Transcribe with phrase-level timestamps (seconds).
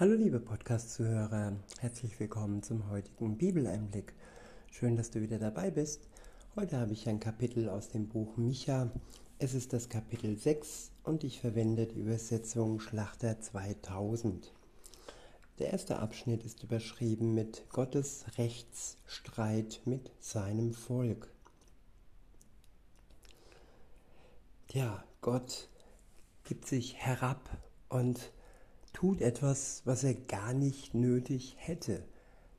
[0.00, 4.14] Hallo liebe Podcast-Zuhörer, herzlich willkommen zum heutigen Bibeleinblick.
[4.70, 6.08] Schön, dass du wieder dabei bist.
[6.56, 8.90] Heute habe ich ein Kapitel aus dem Buch Micha.
[9.38, 14.54] Es ist das Kapitel 6 und ich verwende die Übersetzung Schlachter 2000.
[15.58, 21.28] Der erste Abschnitt ist überschrieben mit Gottes Rechtsstreit mit seinem Volk.
[24.70, 25.68] Ja, Gott
[26.44, 27.50] gibt sich herab
[27.90, 28.32] und
[29.00, 32.04] tut etwas, was er gar nicht nötig hätte,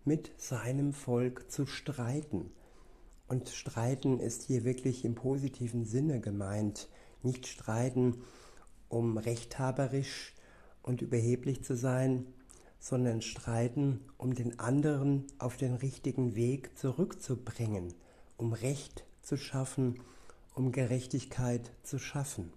[0.06, 2.50] mit seinem Volk zu streiten.
[3.28, 6.90] Und streiten ist hier wirklich im positiven Sinne gemeint.
[7.22, 8.24] Nicht streiten,
[8.90, 10.34] um rechthaberisch
[10.82, 12.26] und überheblich zu sein,
[12.80, 17.94] sondern streiten, um den anderen auf den richtigen Weg zurückzubringen,
[18.38, 20.02] um Recht zu schaffen,
[20.56, 22.52] um Gerechtigkeit zu schaffen,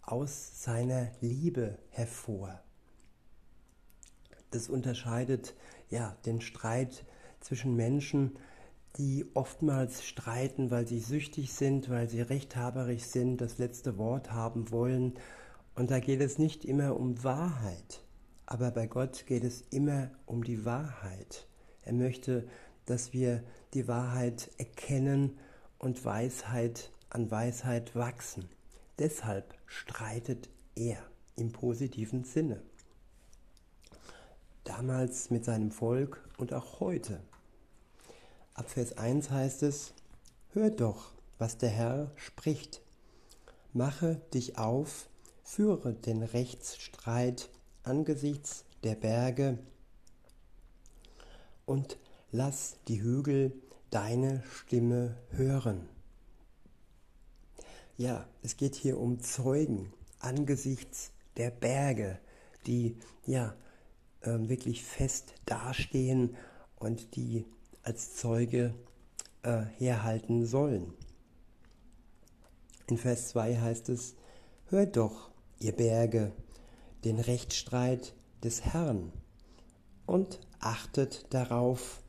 [0.00, 2.62] aus seiner Liebe hervor.
[4.50, 5.54] Das unterscheidet
[5.90, 7.04] ja den Streit
[7.40, 8.36] zwischen Menschen,
[8.96, 14.70] die oftmals streiten, weil sie süchtig sind, weil sie rechthaberig sind, das letzte Wort haben
[14.70, 15.14] wollen.
[15.74, 18.04] Und da geht es nicht immer um Wahrheit,
[18.46, 21.46] aber bei Gott geht es immer um die Wahrheit.
[21.82, 22.48] Er möchte,
[22.86, 25.38] dass wir die Wahrheit erkennen
[25.78, 28.48] und Weisheit an Weisheit wachsen.
[28.98, 30.98] Deshalb streitet er
[31.36, 32.60] im positiven Sinne
[34.64, 37.20] damals mit seinem Volk und auch heute.
[38.54, 39.94] Ab Vers 1 heißt es,
[40.52, 42.82] Hört doch, was der Herr spricht.
[43.72, 45.08] Mache dich auf,
[45.44, 47.48] führe den Rechtsstreit
[47.84, 49.58] angesichts der Berge
[51.66, 51.98] und
[52.32, 53.52] lass die Hügel
[53.90, 55.88] deine Stimme hören.
[57.96, 62.18] Ja, es geht hier um Zeugen angesichts der Berge,
[62.66, 63.54] die ja
[64.22, 66.36] äh, wirklich fest dastehen
[66.76, 67.46] und die
[67.82, 68.74] als Zeuge
[69.42, 70.92] äh, herhalten sollen.
[72.88, 74.14] In Vers 2 heißt es,
[74.66, 76.32] Hört doch, ihr Berge,
[77.04, 79.12] den Rechtsstreit des Herrn
[80.06, 82.02] und achtet darauf,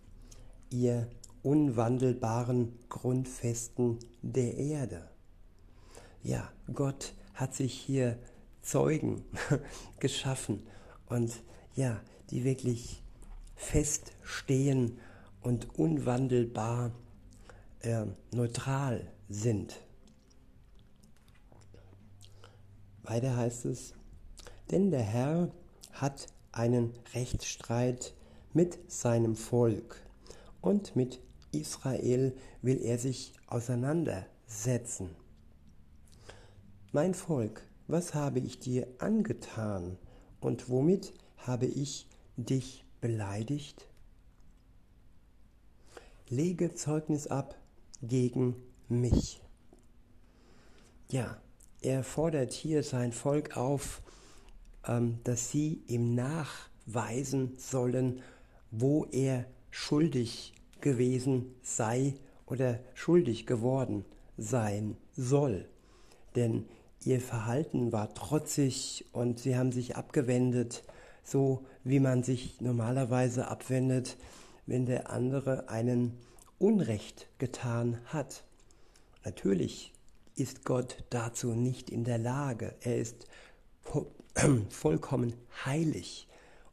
[0.70, 1.10] ihr
[1.44, 5.10] unwandelbaren Grundfesten der Erde.
[6.24, 8.18] Ja, Gott hat sich hier
[8.62, 9.24] Zeugen
[10.00, 10.68] geschaffen
[11.08, 11.32] und
[11.76, 13.04] ja, die wirklich
[13.56, 15.00] feststehen
[15.42, 16.92] und unwandelbar
[17.82, 19.80] äh, neutral sind.
[23.04, 23.94] Weiter heißt es,
[24.70, 25.52] denn der Herr
[25.92, 28.14] hat einen Rechtsstreit
[28.54, 30.02] mit seinem Volk
[30.62, 31.20] und mit
[31.52, 35.10] Israel will er sich auseinandersetzen.
[36.92, 39.98] Mein Volk, was habe ich dir angetan
[40.40, 41.14] und womit
[41.46, 42.08] habe ich
[42.38, 43.88] dich beleidigt?
[46.30, 47.56] Lege Zeugnis ab
[48.02, 48.56] gegen
[48.88, 49.42] mich.
[51.10, 51.42] Ja,
[51.82, 54.02] er fordert hier sein Volk auf,
[54.88, 58.22] ähm, dass sie ihm nachweisen sollen,
[58.72, 62.16] wo er schuldig gewesen sei
[62.46, 64.06] oder schuldig geworden
[64.38, 65.68] sein soll.
[66.36, 66.66] Denn
[67.04, 70.84] ihr Verhalten war trotzig und sie haben sich abgewendet
[71.24, 74.18] so wie man sich normalerweise abwendet,
[74.66, 76.18] wenn der andere einen
[76.60, 78.44] Unrecht getan hat.
[79.24, 79.94] Natürlich
[80.36, 82.76] ist Gott dazu nicht in der Lage.
[82.82, 83.28] Er ist
[84.70, 85.34] vollkommen
[85.66, 86.28] heilig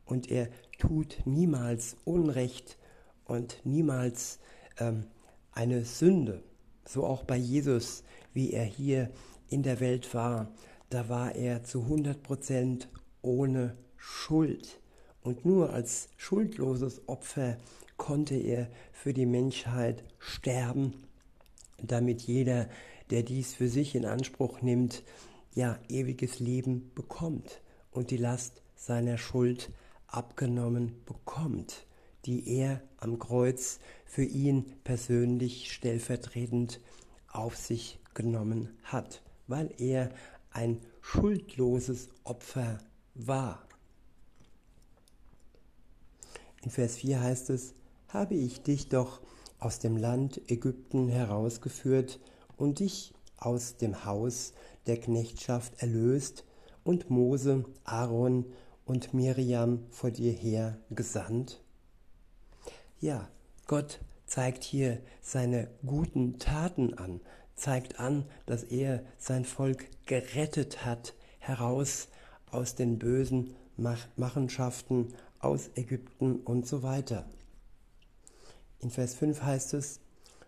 [0.04, 0.48] und er
[0.78, 2.78] tut niemals Unrecht
[3.24, 4.38] und niemals
[4.78, 5.04] ähm,
[5.52, 6.42] eine Sünde.
[6.86, 9.10] So auch bei Jesus, wie er hier
[9.48, 10.52] in der Welt war,
[10.90, 12.88] da war er zu 100 Prozent
[13.20, 14.80] ohne Schuld.
[15.22, 17.58] Und nur als schuldloses Opfer
[17.98, 20.94] konnte er für die Menschheit sterben,
[21.82, 22.68] damit jeder,
[23.10, 25.02] der dies für sich in Anspruch nimmt,
[25.54, 27.60] ja ewiges Leben bekommt
[27.90, 29.70] und die Last seiner Schuld
[30.06, 31.84] abgenommen bekommt,
[32.24, 36.80] die er am Kreuz für ihn persönlich stellvertretend
[37.30, 40.10] auf sich genommen hat, weil er
[40.50, 42.78] ein schuldloses Opfer
[43.14, 43.67] war.
[46.62, 47.74] In Vers 4 heißt es,
[48.08, 49.20] habe ich dich doch
[49.58, 52.20] aus dem Land Ägypten herausgeführt
[52.56, 54.52] und dich aus dem Haus
[54.86, 56.44] der Knechtschaft erlöst
[56.84, 58.46] und Mose, Aaron
[58.84, 61.62] und Miriam vor dir her gesandt?
[63.00, 63.28] Ja,
[63.66, 67.20] Gott zeigt hier seine guten Taten an,
[67.54, 72.08] zeigt an, dass er sein Volk gerettet hat, heraus
[72.50, 73.54] aus den bösen
[74.16, 77.24] Machenschaften aus Ägypten und so weiter.
[78.80, 80.00] In Vers 5 heißt es,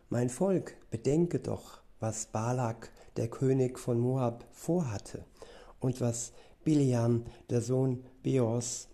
[0.08, 5.24] Mein Volk, bedenke doch, was Balak, der König von Moab, vorhatte
[5.80, 6.32] und was
[6.64, 8.88] Bileam, der Sohn Beors,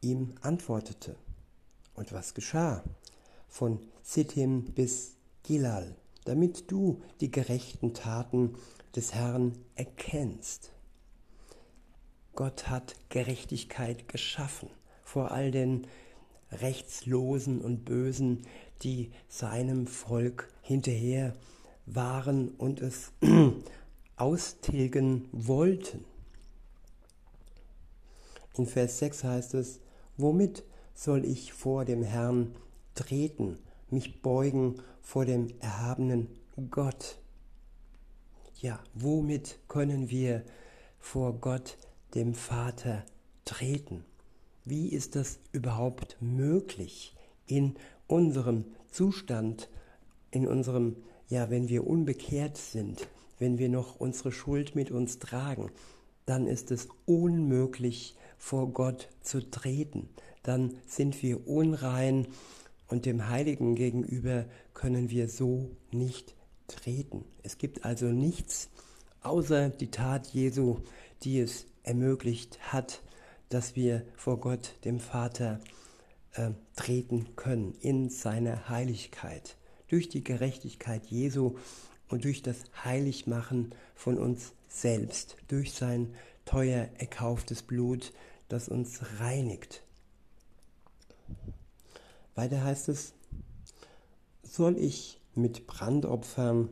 [0.00, 1.16] ihm antwortete.
[1.94, 2.84] Und was geschah?
[3.48, 8.54] Von Sittim bis Gilal, damit du die gerechten Taten
[8.94, 10.72] des Herrn erkennst.
[12.34, 14.68] Gott hat Gerechtigkeit geschaffen
[15.06, 15.86] vor all den
[16.50, 18.42] Rechtslosen und Bösen,
[18.82, 21.32] die seinem Volk hinterher
[21.86, 23.12] waren und es
[24.16, 26.04] austilgen wollten.
[28.56, 29.80] In Vers 6 heißt es,
[30.16, 32.56] womit soll ich vor dem Herrn
[32.96, 33.60] treten,
[33.90, 36.28] mich beugen vor dem erhabenen
[36.70, 37.20] Gott?
[38.60, 40.42] Ja, womit können wir
[40.98, 41.78] vor Gott,
[42.14, 43.04] dem Vater,
[43.44, 44.04] treten?
[44.66, 47.14] Wie ist das überhaupt möglich
[47.46, 47.76] in
[48.08, 49.70] unserem Zustand,
[50.32, 50.96] in unserem,
[51.28, 53.08] ja, wenn wir unbekehrt sind,
[53.38, 55.70] wenn wir noch unsere Schuld mit uns tragen,
[56.24, 60.08] dann ist es unmöglich, vor Gott zu treten.
[60.42, 62.26] Dann sind wir unrein
[62.88, 66.34] und dem Heiligen gegenüber können wir so nicht
[66.66, 67.24] treten.
[67.44, 68.68] Es gibt also nichts
[69.22, 70.78] außer die Tat Jesu,
[71.22, 73.02] die es ermöglicht hat,
[73.48, 75.60] dass wir vor Gott, dem Vater,
[76.32, 79.56] äh, treten können in seiner Heiligkeit.
[79.88, 81.56] Durch die Gerechtigkeit Jesu
[82.08, 86.14] und durch das Heiligmachen von uns selbst, durch sein
[86.44, 88.12] teuer erkauftes Blut,
[88.48, 89.82] das uns reinigt.
[92.34, 93.14] Weiter heißt es,
[94.42, 96.68] soll ich mit Brandopfern,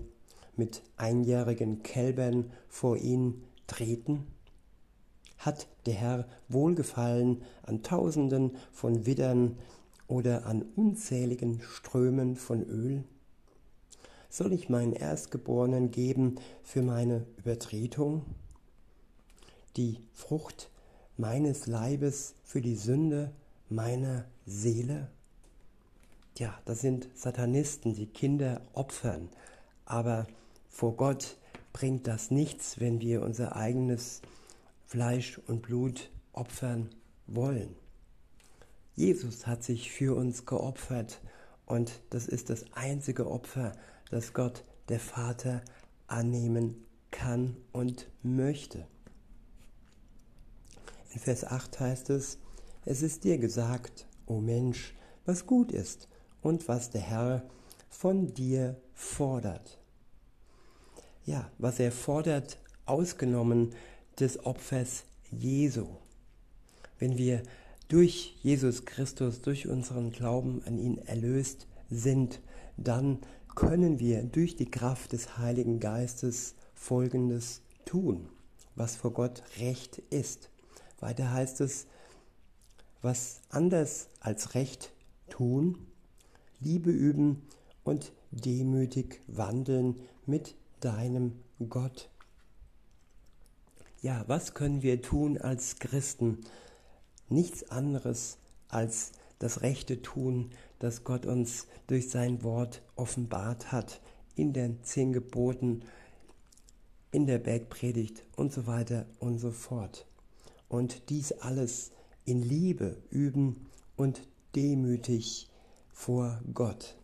[0.56, 4.26] mit einjährigen Kälbern vor ihn treten?
[5.44, 9.58] Hat der Herr Wohlgefallen an Tausenden von Widdern
[10.06, 13.04] oder an unzähligen Strömen von Öl?
[14.30, 18.22] Soll ich meinen Erstgeborenen geben für meine Übertretung?
[19.76, 20.70] Die Frucht
[21.16, 23.30] meines Leibes für die Sünde
[23.68, 25.08] meiner Seele?
[26.36, 29.28] Ja, das sind Satanisten, die Kinder opfern,
[29.84, 30.26] aber
[30.68, 31.36] vor Gott
[31.72, 34.20] bringt das nichts, wenn wir unser eigenes
[34.94, 36.88] Fleisch und Blut opfern
[37.26, 37.74] wollen.
[38.94, 41.20] Jesus hat sich für uns geopfert
[41.66, 43.72] und das ist das einzige Opfer,
[44.12, 45.62] das Gott, der Vater,
[46.06, 48.86] annehmen kann und möchte.
[51.12, 52.38] In Vers 8 heißt es,
[52.84, 54.94] es ist dir gesagt, o Mensch,
[55.24, 56.08] was gut ist
[56.40, 57.42] und was der Herr
[57.90, 59.80] von dir fordert.
[61.24, 63.74] Ja, was er fordert, ausgenommen
[64.20, 65.86] des Opfers Jesu.
[66.98, 67.42] Wenn wir
[67.88, 72.40] durch Jesus Christus, durch unseren Glauben an ihn erlöst sind,
[72.76, 73.18] dann
[73.54, 78.28] können wir durch die Kraft des Heiligen Geistes Folgendes tun,
[78.74, 80.50] was vor Gott recht ist.
[81.00, 81.86] Weiter heißt es,
[83.02, 84.92] was anders als Recht
[85.28, 85.86] tun,
[86.60, 87.42] Liebe üben
[87.84, 91.32] und demütig wandeln mit deinem
[91.68, 92.08] Gott
[94.04, 96.40] ja, was können wir tun als Christen?
[97.30, 98.36] Nichts anderes
[98.68, 104.02] als das Rechte tun, das Gott uns durch sein Wort offenbart hat,
[104.36, 105.84] in den zehn Geboten,
[107.12, 110.06] in der Bergpredigt und so weiter und so fort.
[110.68, 111.90] Und dies alles
[112.26, 114.20] in Liebe üben und
[114.54, 115.48] demütig
[115.94, 116.98] vor Gott.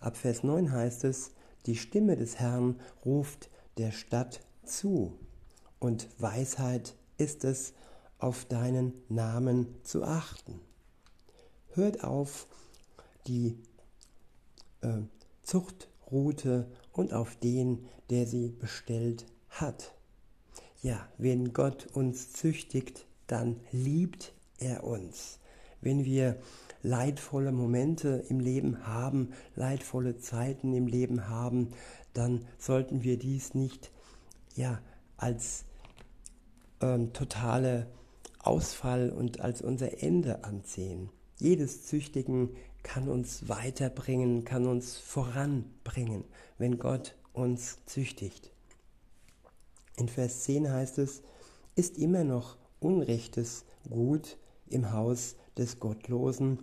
[0.00, 1.30] Ab Vers 9 heißt es,
[1.64, 5.18] die Stimme des Herrn ruft der Stadt zu,
[5.78, 7.72] und Weisheit ist es,
[8.18, 10.60] auf deinen Namen zu achten.
[11.74, 12.48] Hört auf
[13.28, 13.56] die
[14.80, 15.02] äh,
[15.44, 19.94] Zuchtroute und auf den, der sie bestellt hat.
[20.82, 25.38] Ja, wenn Gott uns züchtigt, dann liebt er uns.
[25.80, 26.40] Wenn wir
[26.82, 31.70] leidvolle Momente im Leben haben, leidvolle Zeiten im Leben haben,
[32.18, 33.90] dann sollten wir dies nicht
[34.54, 34.80] ja,
[35.16, 35.64] als
[36.80, 37.86] ähm, totale
[38.40, 41.10] Ausfall und als unser Ende ansehen.
[41.38, 42.50] Jedes Züchtigen
[42.82, 46.24] kann uns weiterbringen, kann uns voranbringen,
[46.56, 48.50] wenn Gott uns züchtigt.
[49.96, 51.22] In Vers 10 heißt es,
[51.76, 56.60] ist immer noch Unrechtes gut im Haus des Gottlosen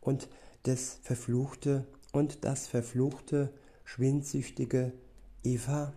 [0.00, 0.28] und
[0.64, 3.52] des Verfluchte und das Verfluchte
[3.86, 4.92] schwindsüchtige
[5.42, 5.94] Eva?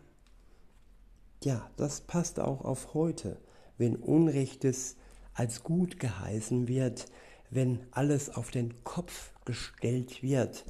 [1.43, 3.37] Ja, das passt auch auf heute.
[3.77, 4.97] wenn Unrechtes
[5.33, 7.05] als gut geheißen wird,
[7.49, 10.65] wenn alles auf den Kopf gestellt wird.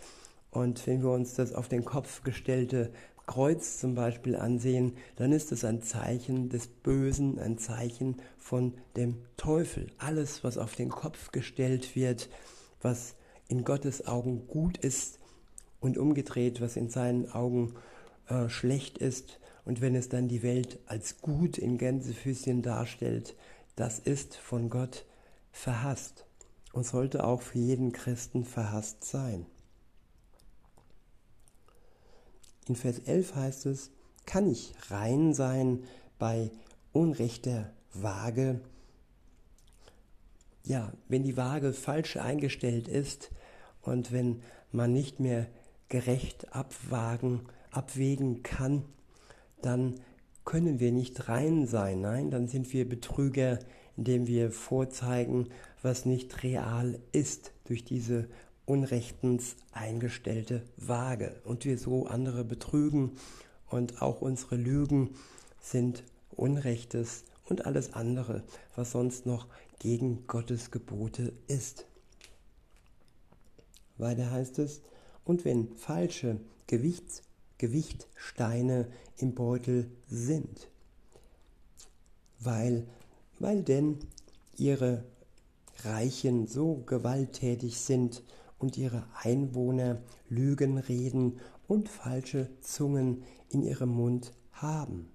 [0.51, 2.91] Und wenn wir uns das auf den Kopf gestellte
[3.25, 9.17] Kreuz zum Beispiel ansehen, dann ist es ein Zeichen des Bösen, ein Zeichen von dem
[9.37, 9.87] Teufel.
[9.97, 12.29] Alles, was auf den Kopf gestellt wird,
[12.79, 13.15] was
[13.47, 15.18] in Gottes Augen gut ist
[15.79, 17.75] und umgedreht, was in seinen Augen
[18.27, 23.35] äh, schlecht ist, und wenn es dann die Welt als gut in Gänsefüßchen darstellt,
[23.75, 25.05] das ist von Gott
[25.51, 26.25] verhasst
[26.73, 29.45] und sollte auch für jeden Christen verhasst sein.
[32.67, 33.91] In Vers 11 heißt es,
[34.25, 35.83] kann ich rein sein
[36.17, 36.49] bei
[36.91, 38.61] unrechter Waage?
[40.63, 43.29] Ja, wenn die Waage falsch eingestellt ist
[43.81, 45.47] und wenn man nicht mehr
[45.89, 47.41] gerecht abwagen,
[47.71, 48.83] abwägen kann,
[49.61, 49.99] dann
[50.45, 52.01] können wir nicht rein sein.
[52.01, 53.59] Nein, dann sind wir Betrüger,
[53.97, 55.49] indem wir vorzeigen,
[55.81, 58.27] was nicht real ist durch diese
[58.65, 63.17] unrechtens eingestellte Waage und wir so andere betrügen
[63.67, 65.15] und auch unsere Lügen
[65.59, 68.43] sind Unrechtes und alles andere,
[68.75, 69.47] was sonst noch
[69.79, 71.85] gegen Gottes Gebote ist.
[73.97, 74.81] Weiter heißt es,
[75.29, 77.21] und wenn falsche Gewichts,
[77.59, 80.71] Gewichtsteine im Beutel sind,
[82.39, 82.87] weil,
[83.37, 83.99] weil denn
[84.57, 85.03] ihre
[85.83, 88.23] Reichen so gewalttätig sind
[88.57, 95.11] und ihre Einwohner Lügen reden und falsche Zungen in ihrem Mund haben.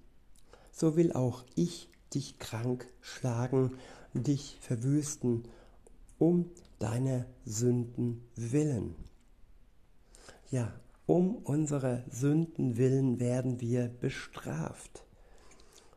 [0.70, 3.72] So will auch ich dich krank schlagen,
[4.12, 5.42] dich verwüsten,
[6.20, 8.94] um deiner Sünden willen.
[10.50, 10.72] Ja,
[11.06, 15.04] um unsere Sünden willen werden wir bestraft.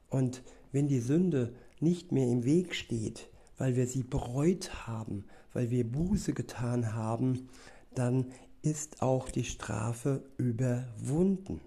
[0.09, 5.69] Und wenn die Sünde nicht mehr im Weg steht, weil wir sie bereut haben, weil
[5.69, 7.49] wir Buße getan haben,
[7.95, 8.27] dann
[8.61, 11.61] ist auch die Strafe überwunden.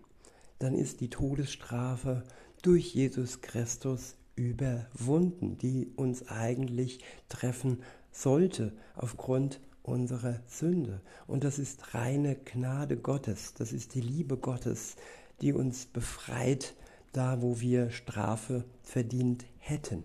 [0.58, 2.24] Dann ist die Todesstrafe
[2.62, 7.82] durch Jesus Christus überwunden, die uns eigentlich treffen
[8.12, 11.00] sollte aufgrund unserer Sünde.
[11.26, 14.96] Und das ist reine Gnade Gottes, das ist die Liebe Gottes,
[15.40, 16.74] die uns befreit,
[17.12, 20.04] da wo wir Strafe verdient hätten.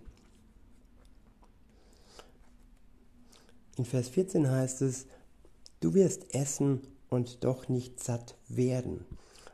[3.76, 5.06] In Vers 14 heißt es,
[5.80, 9.04] du wirst essen und doch nicht satt werden,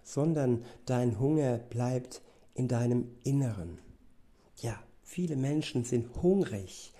[0.05, 2.23] sondern dein Hunger bleibt
[2.55, 3.79] in deinem Inneren.
[4.61, 6.93] Ja, viele Menschen sind hungrig.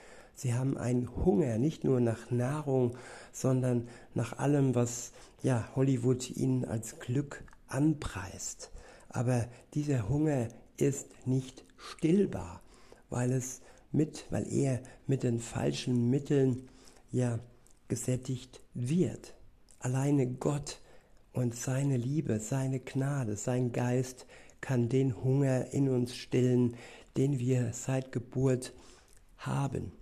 [0.43, 2.97] Sie haben einen Hunger nicht nur nach Nahrung,
[3.31, 8.73] sondern nach allem, was ja Hollywood ihnen als Glück anpreist.
[9.09, 12.61] Aber dieser Hunger ist nicht stillbar,
[13.09, 13.61] weil es
[13.93, 16.69] mit, weil er mit den falschen Mitteln
[17.13, 17.39] ja
[17.87, 19.35] gesättigt wird.
[19.79, 20.81] Alleine Gott
[21.33, 24.27] und seine Liebe, seine Gnade, sein Geist
[24.61, 26.75] kann den Hunger in uns stillen,
[27.17, 28.73] den wir seit Geburt
[29.37, 29.93] haben.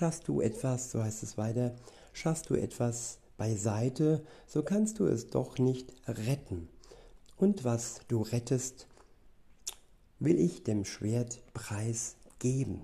[0.00, 1.76] Schaffst du etwas, so heißt es weiter,
[2.14, 6.70] schaffst du etwas beiseite, so kannst du es doch nicht retten.
[7.36, 8.86] Und was du rettest,
[10.18, 12.80] will ich dem Schwert preis geben.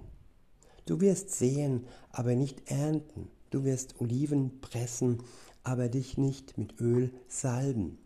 [0.85, 3.31] Du wirst säen, aber nicht ernten.
[3.49, 5.23] Du wirst Oliven pressen,
[5.65, 7.97] aber dich nicht mit Öl salben.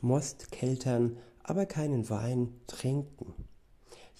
[0.00, 3.34] Most keltern, aber keinen Wein trinken.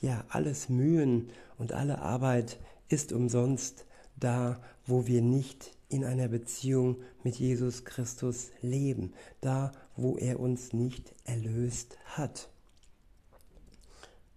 [0.01, 3.85] Ja, alles Mühen und alle Arbeit ist umsonst
[4.17, 10.73] da, wo wir nicht in einer Beziehung mit Jesus Christus leben, da, wo er uns
[10.73, 12.49] nicht erlöst hat.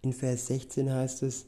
[0.02, 1.46] In Vers 16 heißt es,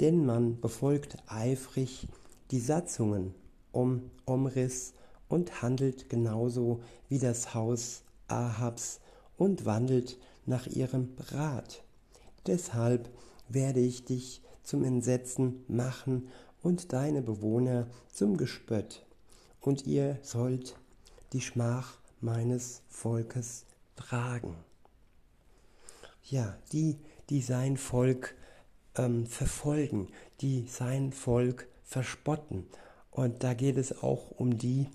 [0.00, 2.08] denn man befolgt eifrig
[2.50, 3.34] die Satzungen
[3.72, 4.94] um Omriss
[5.28, 9.00] und handelt genauso wie das Haus Ahabs
[9.36, 11.82] und wandelt nach ihrem Rat.
[12.46, 13.08] Deshalb
[13.48, 16.28] werde ich dich zum Entsetzen machen
[16.66, 19.06] und deine Bewohner zum Gespött,
[19.60, 20.76] und ihr sollt
[21.32, 24.56] die Schmach meines Volkes tragen.
[26.24, 26.98] Ja, die,
[27.30, 28.34] die sein Volk
[28.96, 30.08] ähm, verfolgen,
[30.40, 32.66] die sein Volk verspotten.
[33.12, 34.88] Und da geht es auch um die,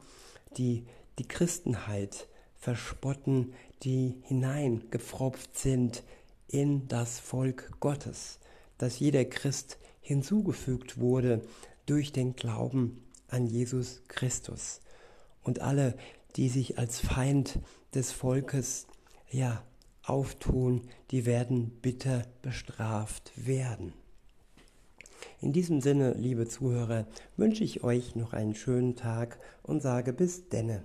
[0.57, 0.85] die
[1.19, 6.03] die Christenheit verspotten, die hineingepfropft sind
[6.49, 8.39] in das Volk Gottes,
[8.77, 11.41] dass jeder Christ hinzugefügt wurde
[11.85, 14.81] durch den Glauben an Jesus Christus.
[15.43, 15.95] Und alle,
[16.35, 17.59] die sich als Feind
[17.93, 18.87] des Volkes
[19.29, 19.63] ja
[20.03, 20.81] auftun,
[21.11, 23.93] die werden bitter bestraft werden.
[25.39, 30.49] In diesem Sinne, liebe Zuhörer, wünsche ich euch noch einen schönen Tag und sage bis
[30.49, 30.83] denne.